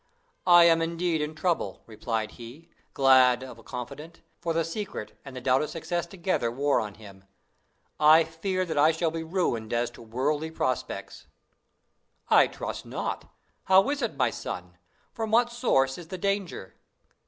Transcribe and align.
"I 0.47 0.63
am 0.63 0.81
indeed 0.81 1.21
in 1.21 1.35
trouble," 1.35 1.83
replied 1.85 2.31
he, 2.31 2.71
glad 2.95 3.43
of 3.43 3.59
a 3.59 3.63
confidant, 3.63 4.23
for 4.39 4.51
the 4.51 4.65
secret 4.65 5.15
and 5.23 5.35
the 5.35 5.41
doubt 5.41 5.61
of 5.61 5.69
success 5.69 6.07
together 6.07 6.49
wore 6.49 6.79
on 6.81 6.95
him. 6.95 7.25
"I 7.99 8.23
fear 8.23 8.65
that 8.65 8.79
I 8.79 8.93
shall 8.93 9.11
be 9.11 9.21
ruined 9.21 9.73
as 9.73 9.91
to 9.91 10.01
worldly 10.01 10.49
prospects." 10.49 11.27
"I 12.29 12.47
trust 12.47 12.83
not: 12.83 13.31
how 13.65 13.91
is 13.91 14.01
it, 14.01 14.17
my 14.17 14.31
son? 14.31 14.75
From 15.13 15.29
what 15.29 15.51
source 15.51 15.99
is 15.99 16.07
the 16.07 16.17
danger?" 16.17 16.73